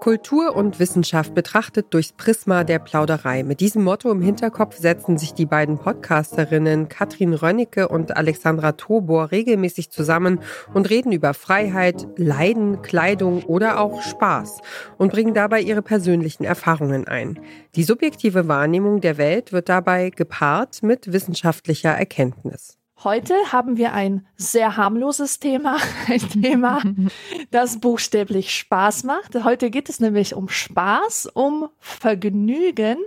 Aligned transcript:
Kultur 0.00 0.56
und 0.56 0.80
Wissenschaft 0.80 1.34
betrachtet 1.34 1.92
durchs 1.92 2.12
Prisma 2.14 2.64
der 2.64 2.78
Plauderei. 2.78 3.42
Mit 3.42 3.60
diesem 3.60 3.84
Motto 3.84 4.10
im 4.10 4.22
Hinterkopf 4.22 4.78
setzen 4.78 5.18
sich 5.18 5.34
die 5.34 5.44
beiden 5.44 5.76
Podcasterinnen 5.76 6.88
Katrin 6.88 7.34
Rönnecke 7.34 7.86
und 7.86 8.16
Alexandra 8.16 8.72
Tobor 8.72 9.30
regelmäßig 9.30 9.90
zusammen 9.90 10.40
und 10.72 10.88
reden 10.88 11.12
über 11.12 11.34
Freiheit, 11.34 12.08
Leiden, 12.16 12.80
Kleidung 12.80 13.42
oder 13.44 13.78
auch 13.78 14.00
Spaß 14.00 14.62
und 14.96 15.12
bringen 15.12 15.34
dabei 15.34 15.60
ihre 15.60 15.82
persönlichen 15.82 16.44
Erfahrungen 16.44 17.06
ein. 17.06 17.38
Die 17.74 17.84
subjektive 17.84 18.48
Wahrnehmung 18.48 19.02
der 19.02 19.18
Welt 19.18 19.52
wird 19.52 19.68
dabei 19.68 20.08
gepaart 20.08 20.82
mit 20.82 21.12
wissenschaftlicher 21.12 21.90
Erkenntnis. 21.90 22.79
Heute 23.02 23.34
haben 23.50 23.78
wir 23.78 23.94
ein 23.94 24.26
sehr 24.36 24.76
harmloses 24.76 25.40
Thema, 25.40 25.78
ein 26.06 26.42
Thema, 26.42 26.82
das 27.50 27.80
buchstäblich 27.80 28.54
Spaß 28.54 29.04
macht. 29.04 29.34
Heute 29.42 29.70
geht 29.70 29.88
es 29.88 30.00
nämlich 30.00 30.34
um 30.34 30.50
Spaß, 30.50 31.30
um 31.32 31.70
Vergnügen. 31.78 32.98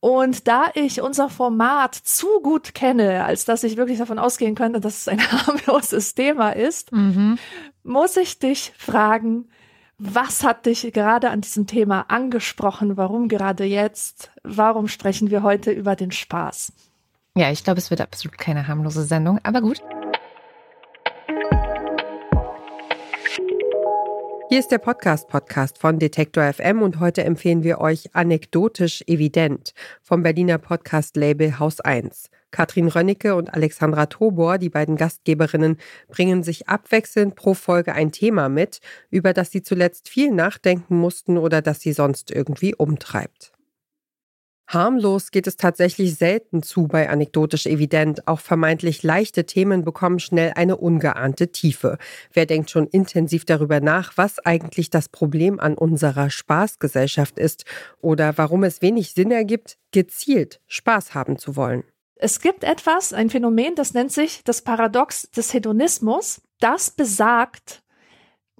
Und 0.00 0.48
da 0.48 0.66
ich 0.74 1.02
unser 1.02 1.30
Format 1.30 1.94
zu 1.94 2.26
gut 2.42 2.74
kenne, 2.74 3.24
als 3.24 3.44
dass 3.44 3.62
ich 3.62 3.76
wirklich 3.76 3.98
davon 3.98 4.18
ausgehen 4.18 4.56
könnte, 4.56 4.80
dass 4.80 4.98
es 4.98 5.08
ein 5.08 5.20
harmloses 5.32 6.16
Thema 6.16 6.50
ist, 6.50 6.90
mhm. 6.90 7.38
muss 7.84 8.16
ich 8.16 8.40
dich 8.40 8.72
fragen, 8.76 9.48
was 9.98 10.42
hat 10.42 10.66
dich 10.66 10.92
gerade 10.92 11.30
an 11.30 11.42
diesem 11.42 11.68
Thema 11.68 12.06
angesprochen? 12.08 12.96
Warum 12.96 13.28
gerade 13.28 13.64
jetzt? 13.64 14.32
Warum 14.42 14.88
sprechen 14.88 15.30
wir 15.30 15.44
heute 15.44 15.70
über 15.70 15.94
den 15.94 16.10
Spaß? 16.10 16.72
Ja, 17.38 17.52
ich 17.52 17.62
glaube, 17.62 17.78
es 17.78 17.90
wird 17.90 18.00
absolut 18.00 18.38
keine 18.38 18.66
harmlose 18.66 19.04
Sendung, 19.04 19.38
aber 19.42 19.60
gut. 19.60 19.82
Hier 24.48 24.58
ist 24.58 24.68
der 24.68 24.78
Podcast-Podcast 24.78 25.76
von 25.76 25.98
Detektor 25.98 26.50
FM 26.50 26.80
und 26.80 26.98
heute 26.98 27.24
empfehlen 27.24 27.62
wir 27.62 27.78
euch 27.78 28.14
Anekdotisch 28.14 29.02
Evident 29.06 29.74
vom 30.00 30.22
Berliner 30.22 30.56
Podcast-Label 30.56 31.58
Haus 31.58 31.80
1. 31.80 32.30
Katrin 32.52 32.88
Rönnecke 32.88 33.34
und 33.34 33.52
Alexandra 33.52 34.06
Tobor, 34.06 34.56
die 34.56 34.70
beiden 34.70 34.96
Gastgeberinnen, 34.96 35.76
bringen 36.08 36.42
sich 36.42 36.70
abwechselnd 36.70 37.34
pro 37.34 37.52
Folge 37.52 37.92
ein 37.92 38.12
Thema 38.12 38.48
mit, 38.48 38.80
über 39.10 39.34
das 39.34 39.50
sie 39.50 39.60
zuletzt 39.60 40.08
viel 40.08 40.30
nachdenken 40.30 40.96
mussten 40.96 41.36
oder 41.36 41.60
das 41.60 41.80
sie 41.80 41.92
sonst 41.92 42.30
irgendwie 42.30 42.74
umtreibt. 42.74 43.55
Harmlos 44.76 45.30
geht 45.30 45.46
es 45.46 45.56
tatsächlich 45.56 46.16
selten 46.16 46.62
zu 46.62 46.86
bei 46.86 47.08
anekdotisch 47.08 47.66
evident. 47.66 48.28
Auch 48.28 48.40
vermeintlich 48.40 49.02
leichte 49.02 49.46
Themen 49.46 49.84
bekommen 49.84 50.18
schnell 50.18 50.52
eine 50.54 50.76
ungeahnte 50.76 51.50
Tiefe. 51.50 51.96
Wer 52.32 52.44
denkt 52.44 52.70
schon 52.70 52.86
intensiv 52.86 53.46
darüber 53.46 53.80
nach, 53.80 54.12
was 54.16 54.38
eigentlich 54.38 54.90
das 54.90 55.08
Problem 55.08 55.58
an 55.58 55.78
unserer 55.78 56.28
Spaßgesellschaft 56.28 57.38
ist 57.38 57.64
oder 58.02 58.36
warum 58.36 58.64
es 58.64 58.82
wenig 58.82 59.12
Sinn 59.14 59.30
ergibt, 59.30 59.78
gezielt 59.92 60.60
Spaß 60.66 61.14
haben 61.14 61.38
zu 61.38 61.56
wollen? 61.56 61.82
Es 62.14 62.40
gibt 62.40 62.62
etwas, 62.62 63.14
ein 63.14 63.30
Phänomen, 63.30 63.74
das 63.74 63.94
nennt 63.94 64.12
sich 64.12 64.42
das 64.44 64.62
Paradox 64.62 65.30
des 65.30 65.54
Hedonismus. 65.54 66.42
Das 66.60 66.90
besagt, 66.90 67.82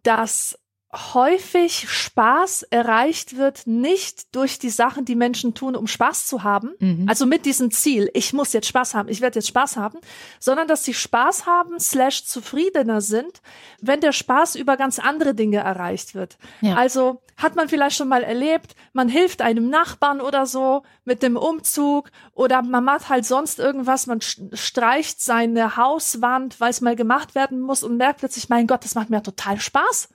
dass 0.03 0.59
häufig 0.97 1.89
Spaß 1.89 2.65
erreicht 2.65 3.37
wird, 3.37 3.67
nicht 3.67 4.35
durch 4.35 4.59
die 4.59 4.71
Sachen, 4.71 5.05
die 5.05 5.15
Menschen 5.15 5.55
tun, 5.55 5.77
um 5.77 5.87
Spaß 5.87 6.27
zu 6.27 6.43
haben, 6.43 6.71
mhm. 6.79 7.07
also 7.09 7.27
mit 7.27 7.45
diesem 7.45 7.71
Ziel, 7.71 8.11
ich 8.15 8.33
muss 8.33 8.53
jetzt 8.53 8.69
Spaß 8.69 8.95
haben, 8.95 9.09
ich 9.09 9.21
werde 9.21 9.39
jetzt 9.39 9.49
Spaß 9.49 9.77
haben, 9.77 9.99
sondern 10.41 10.69
dass 10.69 10.85
sie 10.85 10.95
Spaß 10.95 11.47
haben, 11.47 11.79
slash 11.79 12.25
zufriedener 12.25 13.01
sind, 13.01 13.43
wenn 13.81 14.01
der 14.01 14.13
Spaß 14.13 14.57
über 14.57 14.77
ganz 14.77 14.99
andere 14.99 15.35
Dinge 15.35 15.59
erreicht 15.59 16.15
wird. 16.15 16.39
Ja. 16.61 16.77
Also 16.77 17.21
hat 17.37 17.55
man 17.55 17.69
vielleicht 17.69 17.97
schon 17.97 18.09
mal 18.09 18.23
erlebt, 18.23 18.75
man 18.95 19.09
hilft 19.09 19.43
einem 19.43 19.69
Nachbarn 19.69 20.23
oder 20.23 20.47
so 20.47 20.83
mit 21.05 21.23
dem 21.23 21.37
Umzug 21.37 22.11
oder 22.33 22.63
man 22.63 22.85
macht 22.85 23.11
halt 23.11 23.27
sonst 23.27 23.59
irgendwas, 23.59 24.07
man 24.07 24.21
streicht 24.23 25.21
seine 25.21 25.77
Hauswand, 25.77 26.59
weil 26.61 26.71
es 26.71 26.81
mal 26.81 26.97
gemacht 26.97 27.35
werden 27.35 27.61
muss 27.61 27.83
und 27.83 27.99
merkt 27.99 28.21
plötzlich, 28.21 28.49
mein 28.49 28.67
Gott, 28.67 28.85
das 28.85 28.95
macht 28.95 29.11
mir 29.11 29.23
total 29.23 29.61
Spaß. 29.61 30.09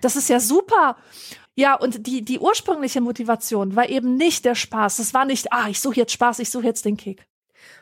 Das 0.00 0.16
ist 0.16 0.28
ja 0.28 0.40
super. 0.40 0.96
Ja, 1.54 1.74
und 1.74 2.06
die, 2.06 2.24
die 2.24 2.38
ursprüngliche 2.38 3.00
Motivation 3.00 3.74
war 3.74 3.88
eben 3.88 4.16
nicht 4.16 4.44
der 4.44 4.54
Spaß. 4.54 5.00
Es 5.00 5.12
war 5.12 5.24
nicht, 5.24 5.52
ah, 5.52 5.68
ich 5.68 5.80
suche 5.80 5.96
jetzt 5.96 6.12
Spaß, 6.12 6.38
ich 6.38 6.50
suche 6.50 6.66
jetzt 6.66 6.84
den 6.84 6.96
Kick. 6.96 7.26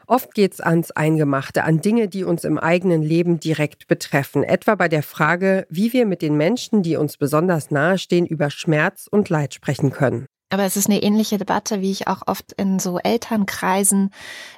Oft 0.07 0.35
geht 0.35 0.55
es 0.55 0.61
ans 0.61 0.93
Eingemachte, 0.93 1.65
an 1.65 1.81
Dinge, 1.81 2.09
die 2.09 2.25
uns 2.25 2.45
im 2.45 2.59
eigenen 2.59 3.03
Leben 3.03 3.41
direkt 3.41 3.87
betreffen. 3.89 4.45
Etwa 4.45 4.77
bei 4.77 4.89
der 4.89 5.03
Frage, 5.03 5.67
wie 5.69 5.93
wir 5.93 6.07
mit 6.07 6.23
den 6.23 6.37
Menschen, 6.37 6.83
die 6.83 6.97
uns 6.97 7.17
besonders 7.17 7.71
nahestehen, 7.71 8.27
über 8.27 8.51
Schmerz 8.51 9.09
und 9.11 9.29
Leid 9.29 9.53
sprechen 9.53 9.91
können. 9.91 10.27
Aber 10.49 10.63
es 10.63 10.77
ist 10.77 10.89
eine 10.89 11.03
ähnliche 11.03 11.39
Debatte, 11.39 11.81
wie 11.81 11.91
ich 11.91 12.07
auch 12.07 12.23
oft 12.27 12.53
in 12.53 12.79
so 12.79 12.99
Elternkreisen 12.99 14.11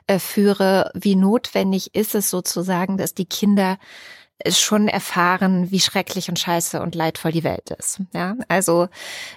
äh, 0.07 0.19
führe. 0.19 0.91
Wie 0.95 1.17
notwendig 1.17 1.95
ist 1.95 2.15
es 2.15 2.29
sozusagen, 2.29 2.99
dass 2.99 3.15
die 3.15 3.25
Kinder 3.25 3.79
schon 4.47 4.87
erfahren, 4.87 5.71
wie 5.71 5.81
schrecklich 5.81 6.29
und 6.29 6.39
scheiße 6.39 6.81
und 6.81 6.95
leidvoll 6.95 7.33
die 7.33 7.45
Welt 7.45 7.71
ist. 7.71 8.01
Ja, 8.15 8.37
also 8.47 8.89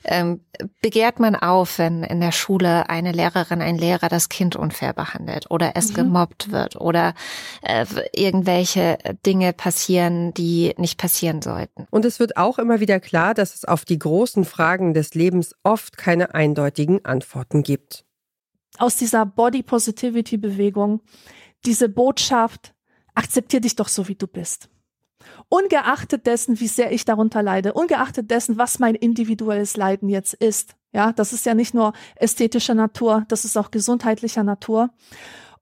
ähm, 0.04 0.42
begehrt 0.82 1.20
man 1.20 1.36
auf, 1.36 1.80
wenn 1.80 2.04
in 2.04 2.22
der 2.22 2.32
Schule 2.32 2.90
eine 2.90 3.12
Lehrerin, 3.12 3.62
ein 3.62 3.78
Lehrer 3.78 4.10
das 4.10 4.30
Kind 4.30 4.56
unfair 4.56 4.94
behandelt 4.94 5.50
oder 5.50 5.72
es 5.76 5.90
mhm. 5.90 5.96
gemobbt 5.96 6.52
wird 6.52 6.76
oder 6.76 7.16
äh, 7.64 7.86
irgendwelche 8.14 8.98
Dinge 9.26 9.54
passieren, 9.54 10.34
die 10.34 10.74
nicht 10.78 11.00
passieren 11.00 11.42
sollten. 11.42 11.88
Und 11.90 12.06
es 12.06 12.20
wird 12.20 12.38
auch 12.38 12.60
immer 12.60 12.80
wieder 12.80 13.00
klar, 13.00 13.34
dass 13.34 13.56
es 13.56 13.66
auf 13.66 13.86
die 13.86 14.00
großen 14.00 14.46
Fragen 14.46 14.94
des 14.94 15.16
Lebens 15.16 15.56
oft 15.64 15.98
keine 15.98 16.36
eindeutigen 16.36 17.04
Antworten 17.06 17.64
gibt. 17.64 18.06
Aus 18.78 18.96
dieser 18.96 19.26
Body 19.26 19.64
Positivity 19.64 20.38
Bewegung, 20.38 21.02
diese 21.66 21.90
Botschaft, 21.90 22.74
akzeptier 23.16 23.62
dich 23.62 23.76
doch 23.76 23.88
so, 23.88 24.08
wie 24.08 24.16
du 24.16 24.28
bist. 24.28 24.70
Ungeachtet 25.50 26.26
dessen, 26.26 26.60
wie 26.60 26.68
sehr 26.68 26.92
ich 26.92 27.06
darunter 27.06 27.44
leide, 27.44 27.74
ungeachtet 27.74 28.32
dessen, 28.32 28.58
was 28.58 28.80
mein 28.80 28.96
individuelles 28.96 29.78
Leiden 29.78 30.10
jetzt 30.10 30.34
ist. 30.34 30.76
Ja, 30.94 31.14
das 31.14 31.34
ist 31.34 31.46
ja 31.46 31.54
nicht 31.54 31.74
nur 31.74 31.94
ästhetischer 32.16 32.74
Natur, 32.74 33.26
das 33.30 33.46
ist 33.46 33.58
auch 33.58 33.72
gesundheitlicher 33.72 34.44
Natur. 34.44 34.90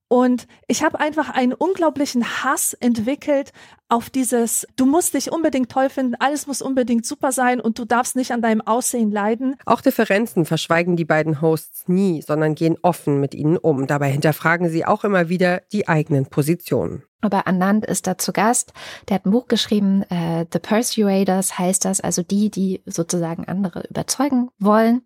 Und 0.09 0.47
ich 0.67 0.83
habe 0.83 0.99
einfach 0.99 1.29
einen 1.29 1.53
unglaublichen 1.53 2.43
Hass 2.43 2.73
entwickelt 2.73 3.53
auf 3.89 4.09
dieses, 4.09 4.67
du 4.75 4.87
musst 4.87 5.13
dich 5.13 5.31
unbedingt 5.31 5.71
toll 5.71 5.89
finden, 5.89 6.15
alles 6.19 6.47
muss 6.47 6.63
unbedingt 6.63 7.05
super 7.05 7.31
sein 7.31 7.61
und 7.61 7.77
du 7.77 7.85
darfst 7.85 8.15
nicht 8.15 8.31
an 8.31 8.41
deinem 8.41 8.61
Aussehen 8.61 9.11
leiden. 9.11 9.55
Auch 9.65 9.81
Differenzen 9.81 10.45
verschweigen 10.45 10.95
die 10.95 11.05
beiden 11.05 11.41
Hosts 11.41 11.87
nie, 11.87 12.23
sondern 12.23 12.55
gehen 12.55 12.77
offen 12.81 13.19
mit 13.19 13.35
ihnen 13.35 13.55
um. 13.55 13.85
Dabei 13.85 14.09
hinterfragen 14.09 14.69
sie 14.69 14.83
auch 14.83 15.03
immer 15.03 15.29
wieder 15.29 15.61
die 15.71 15.87
eigenen 15.87 16.25
Positionen. 16.25 17.03
Aber 17.21 17.47
Anand 17.47 17.85
ist 17.85 18.07
da 18.07 18.17
zu 18.17 18.31
Gast. 18.31 18.71
Der 19.09 19.15
hat 19.15 19.25
ein 19.25 19.31
Buch 19.31 19.47
geschrieben, 19.47 20.03
äh, 20.09 20.45
The 20.51 20.59
Persuaders 20.59 21.59
heißt 21.59 21.83
das, 21.85 21.99
also 21.99 22.23
die, 22.23 22.49
die 22.49 22.81
sozusagen 22.85 23.45
andere 23.45 23.83
überzeugen 23.89 24.49
wollen. 24.57 25.01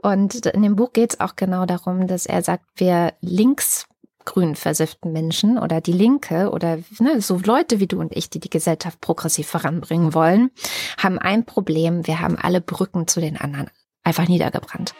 Und 0.00 0.46
in 0.46 0.62
dem 0.62 0.76
Buch 0.76 0.92
geht 0.92 1.14
es 1.14 1.20
auch 1.20 1.34
genau 1.34 1.66
darum, 1.66 2.06
dass 2.06 2.26
er 2.26 2.42
sagt, 2.42 2.64
wir 2.76 3.12
links 3.20 3.87
grün 4.28 4.56
versifften 4.56 5.10
Menschen 5.10 5.58
oder 5.58 5.80
die 5.80 5.92
Linke 5.92 6.50
oder 6.50 6.78
ne, 6.98 7.22
so 7.22 7.40
Leute 7.42 7.80
wie 7.80 7.86
du 7.86 7.98
und 7.98 8.14
ich, 8.14 8.28
die 8.28 8.40
die 8.40 8.50
Gesellschaft 8.50 9.00
progressiv 9.00 9.46
voranbringen 9.46 10.12
wollen, 10.12 10.50
haben 10.98 11.18
ein 11.18 11.46
Problem. 11.46 12.06
Wir 12.06 12.20
haben 12.20 12.36
alle 12.36 12.60
Brücken 12.60 13.08
zu 13.08 13.20
den 13.20 13.38
anderen 13.38 13.70
einfach 14.04 14.28
niedergebrannt. 14.28 14.94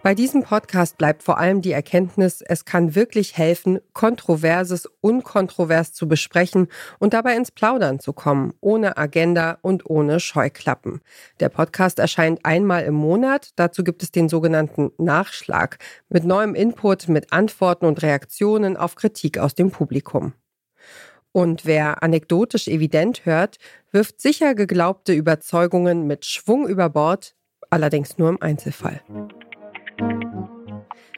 Bei 0.00 0.14
diesem 0.14 0.44
Podcast 0.44 0.96
bleibt 0.96 1.24
vor 1.24 1.38
allem 1.38 1.60
die 1.60 1.72
Erkenntnis, 1.72 2.40
es 2.40 2.64
kann 2.64 2.94
wirklich 2.94 3.36
helfen, 3.36 3.80
Kontroverses 3.94 4.88
unkontrovers 5.00 5.92
zu 5.92 6.06
besprechen 6.06 6.68
und 7.00 7.14
dabei 7.14 7.34
ins 7.34 7.50
Plaudern 7.50 7.98
zu 7.98 8.12
kommen, 8.12 8.54
ohne 8.60 8.96
Agenda 8.96 9.58
und 9.60 9.90
ohne 9.90 10.20
Scheuklappen. 10.20 11.00
Der 11.40 11.48
Podcast 11.48 11.98
erscheint 11.98 12.44
einmal 12.44 12.84
im 12.84 12.94
Monat. 12.94 13.50
Dazu 13.56 13.82
gibt 13.82 14.04
es 14.04 14.12
den 14.12 14.28
sogenannten 14.28 14.92
Nachschlag 14.98 15.78
mit 16.08 16.24
neuem 16.24 16.54
Input, 16.54 17.08
mit 17.08 17.32
Antworten 17.32 17.84
und 17.84 18.00
Reaktionen 18.00 18.76
auf 18.76 18.94
Kritik 18.94 19.38
aus 19.38 19.56
dem 19.56 19.72
Publikum. 19.72 20.32
Und 21.32 21.66
wer 21.66 22.04
anekdotisch 22.04 22.68
evident 22.68 23.26
hört, 23.26 23.58
wirft 23.90 24.20
sicher 24.20 24.54
geglaubte 24.54 25.12
Überzeugungen 25.12 26.06
mit 26.06 26.24
Schwung 26.24 26.68
über 26.68 26.88
Bord, 26.88 27.34
allerdings 27.68 28.16
nur 28.16 28.28
im 28.28 28.40
Einzelfall. 28.40 29.02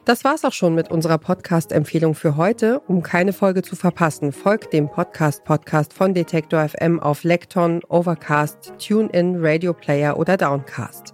Das 0.05 0.23
war's 0.23 0.43
auch 0.45 0.51
schon 0.51 0.73
mit 0.73 0.89
unserer 0.89 1.19
Podcast-Empfehlung 1.19 2.15
für 2.15 2.35
heute. 2.35 2.79
Um 2.87 3.03
keine 3.03 3.33
Folge 3.33 3.61
zu 3.61 3.75
verpassen, 3.75 4.31
folgt 4.31 4.73
dem 4.73 4.89
Podcast-Podcast 4.89 5.93
von 5.93 6.15
Detektor 6.15 6.67
FM 6.67 6.99
auf 6.99 7.23
Lekton, 7.23 7.81
Overcast, 7.87 8.73
TuneIn, 8.79 9.35
Radio 9.39 9.73
Player 9.73 10.17
oder 10.17 10.37
Downcast. 10.37 11.13